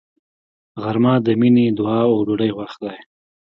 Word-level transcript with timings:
غرمه 0.81 1.13
د 1.25 1.27
مینې، 1.39 1.65
دعا 1.77 2.01
او 2.11 2.17
ډوډۍ 2.25 2.51
وخت 2.59 2.79
دی 2.83 2.97